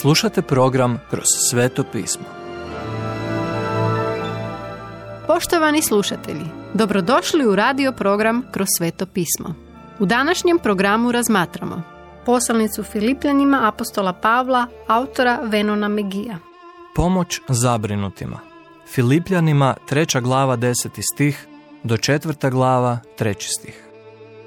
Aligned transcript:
Slušate 0.00 0.42
program 0.42 1.00
Kroz 1.10 1.24
sveto 1.50 1.84
pismo. 1.92 2.24
Poštovani 5.26 5.82
slušatelji, 5.82 6.44
dobrodošli 6.74 7.46
u 7.46 7.56
radio 7.56 7.92
program 7.92 8.42
Kroz 8.52 8.66
sveto 8.78 9.06
pismo. 9.06 9.54
U 9.98 10.06
današnjem 10.06 10.58
programu 10.58 11.12
razmatramo 11.12 11.82
poslanicu 12.26 12.82
Filipljanima 12.82 13.68
apostola 13.68 14.12
Pavla, 14.12 14.66
autora 14.86 15.40
Venona 15.42 15.88
Megija. 15.88 16.38
Pomoć 16.94 17.40
zabrinutima. 17.48 18.40
Filipljanima 18.94 19.74
treća 19.88 20.20
glava 20.20 20.56
deseti 20.56 21.02
stih 21.02 21.46
do 21.82 21.96
četvrta 21.96 22.50
glava 22.50 22.98
treći 23.18 23.48
stih. 23.48 23.84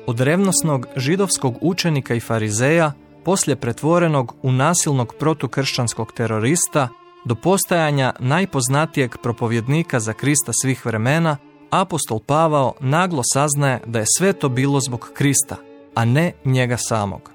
Od 0.08 0.20
revnosnog 0.20 0.88
židovskog 0.96 1.58
učenika 1.62 2.16
i 2.16 2.20
farizeja 2.20 2.92
poslije 3.26 3.56
pretvorenog 3.56 4.36
u 4.42 4.52
nasilnog 4.52 5.14
protukršćanskog 5.20 6.12
terorista 6.12 6.88
do 7.26 7.36
postajanja 7.36 8.14
najpoznatijeg 8.20 9.16
propovjednika 9.24 10.00
za 10.00 10.14
Krista 10.14 10.52
svih 10.62 10.86
vremena, 10.86 11.38
apostol 11.70 12.20
Pavao 12.20 12.74
naglo 12.80 13.22
saznaje 13.34 13.82
da 13.86 14.00
je 14.00 14.06
sve 14.18 14.34
to 14.34 14.50
bilo 14.50 14.80
zbog 14.80 15.12
Krista, 15.14 15.56
a 15.96 16.06
ne 16.06 16.32
njega 16.46 16.78
samog. 16.78 17.32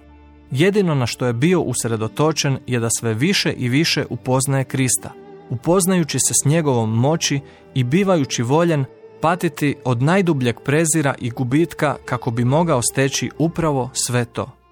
Jedino 0.50 0.94
na 0.94 1.06
što 1.06 1.26
je 1.26 1.32
bio 1.32 1.60
usredotočen 1.60 2.58
je 2.66 2.80
da 2.80 2.88
sve 2.90 3.14
više 3.14 3.52
i 3.52 3.68
više 3.68 4.04
upoznaje 4.10 4.64
Krista, 4.64 5.10
upoznajući 5.50 6.18
se 6.18 6.34
s 6.42 6.44
njegovom 6.44 6.98
moći 6.98 7.40
i 7.74 7.84
bivajući 7.84 8.42
voljen 8.42 8.84
patiti 9.20 9.76
od 9.84 10.02
najdubljeg 10.02 10.60
prezira 10.60 11.14
i 11.18 11.30
gubitka 11.30 11.96
kako 12.04 12.30
bi 12.30 12.44
mogao 12.44 12.82
steći 12.82 13.30
upravo 13.38 13.90
sve 13.92 14.24
to. 14.24 14.63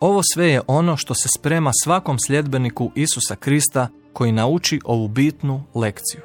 Ovo 0.00 0.20
sve 0.34 0.50
je 0.50 0.60
ono 0.66 0.96
što 0.96 1.14
se 1.14 1.28
sprema 1.38 1.70
svakom 1.84 2.18
sljedbeniku 2.18 2.90
Isusa 2.94 3.36
Krista 3.36 3.88
koji 4.12 4.32
nauči 4.32 4.80
ovu 4.84 5.08
bitnu 5.08 5.62
lekciju. 5.74 6.20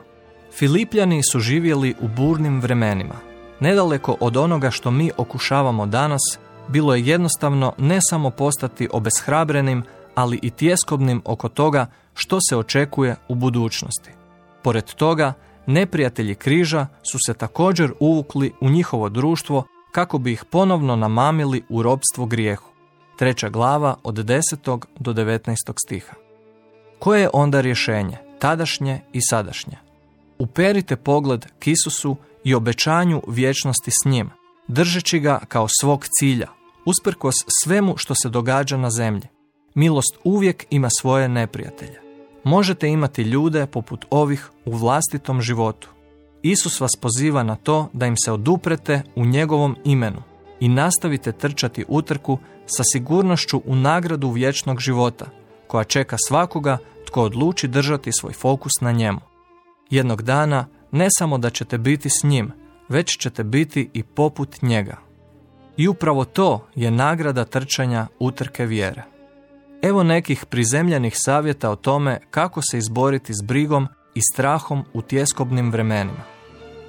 Filipljani 0.53 1.23
su 1.23 1.39
živjeli 1.39 1.95
u 2.01 2.07
burnim 2.07 2.61
vremenima. 2.61 3.15
Nedaleko 3.59 4.17
od 4.19 4.37
onoga 4.37 4.71
što 4.71 4.91
mi 4.91 5.11
okušavamo 5.17 5.85
danas, 5.85 6.21
bilo 6.67 6.95
je 6.95 7.05
jednostavno 7.05 7.73
ne 7.77 7.99
samo 8.01 8.29
postati 8.29 8.89
obeshrabrenim, 8.93 9.83
ali 10.15 10.39
i 10.41 10.49
tjeskobnim 10.49 11.21
oko 11.25 11.49
toga 11.49 11.85
što 12.13 12.39
se 12.49 12.57
očekuje 12.57 13.15
u 13.27 13.35
budućnosti. 13.35 14.11
Pored 14.61 14.93
toga, 14.93 15.33
neprijatelji 15.65 16.35
križa 16.35 16.87
su 17.11 17.17
se 17.25 17.33
također 17.33 17.93
uvukli 17.99 18.53
u 18.61 18.69
njihovo 18.69 19.09
društvo 19.09 19.63
kako 19.91 20.17
bi 20.17 20.31
ih 20.31 20.45
ponovno 20.45 20.95
namamili 20.95 21.63
u 21.69 21.83
robstvo 21.83 22.25
grijehu 22.25 22.70
treća 23.21 23.49
glava 23.49 23.95
od 24.03 24.15
10. 24.15 24.85
do 24.99 25.13
19. 25.13 25.55
stiha. 25.85 26.13
Koje 26.99 27.21
je 27.21 27.29
onda 27.33 27.61
rješenje, 27.61 28.17
tadašnje 28.39 29.01
i 29.13 29.19
sadašnje? 29.29 29.77
Uperite 30.39 30.95
pogled 30.95 31.45
k 31.59 31.67
Isusu 31.67 32.15
i 32.43 32.53
obećanju 32.53 33.21
vječnosti 33.27 33.91
s 33.91 34.05
njim, 34.05 34.29
držeći 34.67 35.19
ga 35.19 35.39
kao 35.47 35.67
svog 35.81 36.05
cilja, 36.19 36.47
usprkos 36.85 37.35
svemu 37.63 37.97
što 37.97 38.15
se 38.15 38.29
događa 38.29 38.77
na 38.77 38.89
zemlji. 38.89 39.27
Milost 39.75 40.17
uvijek 40.23 40.65
ima 40.69 40.89
svoje 40.99 41.29
neprijatelje. 41.29 41.99
Možete 42.43 42.87
imati 42.87 43.21
ljude 43.21 43.65
poput 43.65 44.05
ovih 44.09 44.49
u 44.65 44.71
vlastitom 44.71 45.41
životu. 45.41 45.89
Isus 46.41 46.79
vas 46.79 46.91
poziva 47.01 47.43
na 47.43 47.55
to 47.55 47.89
da 47.93 48.05
im 48.05 48.15
se 48.25 48.31
oduprete 48.31 49.01
u 49.15 49.25
njegovom 49.25 49.75
imenu 49.83 50.30
i 50.61 50.69
nastavite 50.69 51.31
trčati 51.31 51.85
utrku 51.87 52.37
sa 52.65 52.83
sigurnošću 52.93 53.61
u 53.65 53.75
nagradu 53.75 54.29
vječnog 54.29 54.79
života, 54.79 55.25
koja 55.67 55.83
čeka 55.83 56.17
svakoga 56.27 56.77
tko 57.07 57.23
odluči 57.23 57.67
držati 57.67 58.11
svoj 58.11 58.33
fokus 58.33 58.71
na 58.81 58.91
njemu. 58.91 59.19
Jednog 59.89 60.21
dana 60.21 60.65
ne 60.91 61.07
samo 61.17 61.37
da 61.37 61.49
ćete 61.49 61.77
biti 61.77 62.09
s 62.09 62.23
njim, 62.23 62.51
već 62.89 63.17
ćete 63.17 63.43
biti 63.43 63.89
i 63.93 64.03
poput 64.03 64.61
njega. 64.61 64.97
I 65.77 65.87
upravo 65.87 66.25
to 66.25 66.67
je 66.75 66.91
nagrada 66.91 67.45
trčanja 67.45 68.07
utrke 68.19 68.65
vjere. 68.65 69.03
Evo 69.81 70.03
nekih 70.03 70.45
prizemljenih 70.45 71.13
savjeta 71.15 71.69
o 71.69 71.75
tome 71.75 72.19
kako 72.29 72.61
se 72.61 72.77
izboriti 72.77 73.33
s 73.33 73.41
brigom 73.41 73.87
i 74.15 74.21
strahom 74.33 74.83
u 74.93 75.01
tjeskobnim 75.01 75.71
vremenima. 75.71 76.23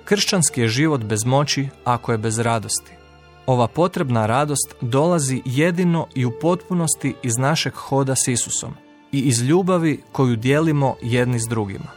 Kršćanski 0.05 0.61
je 0.61 0.69
život 0.69 1.01
bez 1.05 1.25
moći 1.25 1.69
ako 1.85 2.13
je 2.13 2.19
bez 2.19 2.39
radosti. 2.39 3.02
Ova 3.47 3.67
potrebna 3.69 4.27
radost 4.27 4.75
dolazi 4.81 5.43
jedino 5.45 6.07
i 6.15 6.25
u 6.25 6.33
potpunosti 6.41 7.15
iz 7.23 7.37
našeg 7.39 7.75
hoda 7.75 8.15
s 8.15 8.29
Isusom 8.29 8.75
i 9.13 9.21
iz 9.21 9.43
ljubavi 9.43 10.03
koju 10.13 10.37
dijelimo 10.37 10.97
jedni 11.03 11.39
s 11.39 11.49
drugima. 11.49 11.91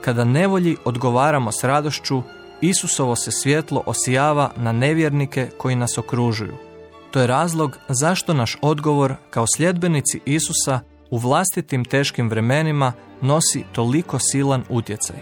Kada 0.00 0.24
nevolji 0.24 0.76
odgovaramo 0.84 1.52
s 1.52 1.64
radošću, 1.64 2.22
Isusovo 2.60 3.16
se 3.16 3.30
svjetlo 3.30 3.82
osijava 3.86 4.50
na 4.56 4.72
nevjernike 4.72 5.50
koji 5.58 5.76
nas 5.76 5.98
okružuju. 5.98 6.54
To 7.10 7.20
je 7.20 7.26
razlog 7.26 7.78
zašto 7.88 8.34
naš 8.34 8.56
odgovor 8.62 9.14
kao 9.30 9.46
sljedbenici 9.56 10.20
Isusa 10.24 10.80
u 11.10 11.18
vlastitim 11.18 11.84
teškim 11.84 12.28
vremenima 12.28 12.92
nosi 13.20 13.64
toliko 13.72 14.18
silan 14.18 14.64
utjecaj, 14.68 15.16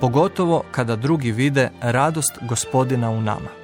pogotovo 0.00 0.62
kada 0.70 0.96
drugi 0.96 1.32
vide 1.32 1.70
radost 1.80 2.38
gospodina 2.48 3.10
u 3.10 3.20
nama. 3.20 3.63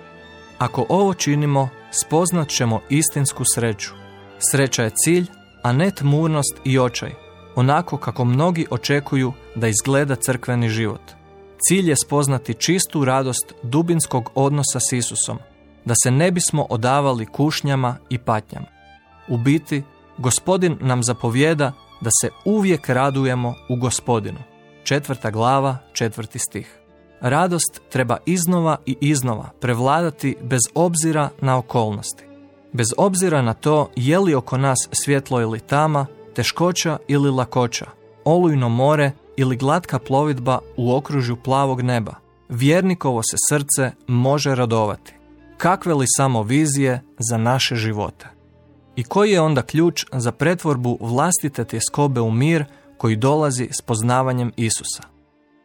Ako 0.60 0.86
ovo 0.88 1.14
činimo, 1.14 1.68
spoznat 1.90 2.48
ćemo 2.48 2.80
istinsku 2.88 3.44
sreću. 3.54 3.90
Sreća 4.50 4.82
je 4.82 4.90
cilj, 5.04 5.26
a 5.62 5.72
ne 5.72 5.90
tmurnost 5.90 6.60
i 6.64 6.78
očaj, 6.78 7.10
onako 7.56 7.96
kako 7.96 8.24
mnogi 8.24 8.66
očekuju 8.70 9.32
da 9.54 9.68
izgleda 9.68 10.16
crkveni 10.16 10.68
život. 10.68 11.00
Cilj 11.58 11.88
je 11.88 11.96
spoznati 11.96 12.54
čistu 12.54 13.04
radost 13.04 13.54
dubinskog 13.62 14.30
odnosa 14.34 14.80
s 14.80 14.92
Isusom, 14.92 15.38
da 15.84 15.94
se 16.02 16.10
ne 16.10 16.30
bismo 16.30 16.66
odavali 16.70 17.26
kušnjama 17.26 17.96
i 18.08 18.18
patnjama. 18.18 18.66
U 19.28 19.36
biti, 19.36 19.82
gospodin 20.18 20.78
nam 20.80 21.02
zapovjeda 21.02 21.72
da 22.00 22.10
se 22.20 22.30
uvijek 22.44 22.88
radujemo 22.88 23.54
u 23.68 23.76
gospodinu. 23.76 24.38
Četvrta 24.84 25.30
glava, 25.30 25.78
četvrti 25.92 26.38
stih. 26.38 26.79
Radost 27.20 27.80
treba 27.88 28.16
iznova 28.26 28.76
i 28.86 28.96
iznova 29.00 29.50
prevladati 29.60 30.36
bez 30.42 30.60
obzira 30.74 31.30
na 31.40 31.58
okolnosti. 31.58 32.24
Bez 32.72 32.86
obzira 32.96 33.42
na 33.42 33.54
to 33.54 33.90
je 33.96 34.18
li 34.18 34.34
oko 34.34 34.56
nas 34.56 34.88
svjetlo 34.92 35.40
ili 35.40 35.60
tama, 35.60 36.06
teškoća 36.34 36.98
ili 37.08 37.30
lakoća, 37.30 37.86
olujno 38.24 38.68
more 38.68 39.12
ili 39.36 39.56
glatka 39.56 39.98
plovidba 39.98 40.58
u 40.76 40.94
okružju 40.94 41.36
plavog 41.36 41.82
neba, 41.82 42.14
vjernikovo 42.48 43.22
se 43.22 43.36
srce 43.48 43.92
može 44.06 44.54
radovati. 44.54 45.14
Kakve 45.56 45.94
li 45.94 46.06
samo 46.16 46.42
vizije 46.42 47.02
za 47.18 47.36
naše 47.36 47.76
živote? 47.76 48.26
I 48.96 49.04
koji 49.04 49.30
je 49.30 49.40
onda 49.40 49.62
ključ 49.62 50.04
za 50.12 50.32
pretvorbu 50.32 50.98
vlastite 51.00 51.64
tjeskobe 51.64 52.20
u 52.20 52.30
mir 52.30 52.64
koji 52.98 53.16
dolazi 53.16 53.68
s 53.72 53.82
poznavanjem 53.82 54.52
Isusa? 54.56 55.02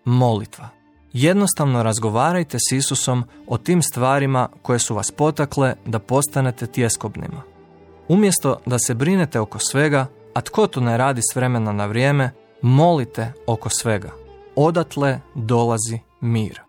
Molitva. 0.06 0.85
Jednostavno 1.18 1.84
razgovarajte 1.84 2.58
s 2.60 2.72
Isusom 2.72 3.24
o 3.48 3.58
tim 3.58 3.82
stvarima 3.82 4.50
koje 4.62 4.80
su 4.80 4.96
vas 4.96 5.12
potakle 5.12 5.76
da 5.86 6.00
postanete 6.00 6.68
tjeskobnima. 6.68 7.42
Umjesto 8.08 8.60
da 8.66 8.80
se 8.80 8.94
brinete 8.94 9.40
oko 9.40 9.60
svega, 9.60 10.06
a 10.34 10.42
tko 10.42 10.68
to 10.68 10.82
ne 10.82 10.98
radi 10.98 11.22
s 11.32 11.36
vremena 11.36 11.72
na 11.72 11.86
vrijeme, 11.86 12.32
molite 12.62 13.34
oko 13.48 13.70
svega. 13.70 14.12
Odatle 14.56 15.20
dolazi 15.36 16.00
mir. 16.22 16.62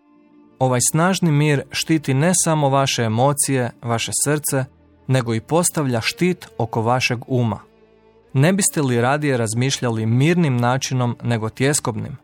Ovaj 0.59 0.81
snažni 0.93 1.33
mir 1.33 1.63
štiti 1.71 2.15
ne 2.15 2.33
samo 2.45 2.69
vaše 2.69 3.03
emocije, 3.03 3.71
vaše 3.83 4.13
srce, 4.25 4.65
nego 5.07 5.34
i 5.34 5.41
postavlja 5.41 6.01
štit 6.01 6.49
oko 6.59 6.83
vašeg 6.83 7.19
uma. 7.27 7.61
Ne 8.33 8.53
biste 8.53 8.83
li 8.83 9.01
radije 9.01 9.37
razmišljali 9.37 10.07
mirnim 10.07 10.57
načinom 10.57 11.16
nego 11.22 11.49
tjeskobnim? 11.49 12.16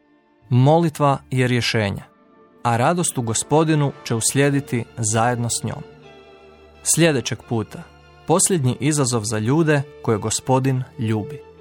Molitva 0.49 1.19
je 1.31 1.47
rješenje 1.47 2.12
a 2.63 2.77
radost 2.77 3.19
u 3.19 3.23
gospodinu 3.23 3.93
će 4.05 4.15
uslijediti 4.15 4.85
zajedno 4.97 5.49
s 5.49 5.65
njom. 5.65 5.83
Sljedećeg 6.83 7.39
puta, 7.49 7.83
posljednji 8.27 8.77
izazov 8.81 9.23
za 9.25 9.39
ljude 9.39 9.83
koje 10.03 10.19
gospodin 10.19 10.83
ljubi. 10.99 11.53